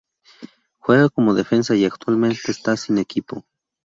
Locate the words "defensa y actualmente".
1.35-2.49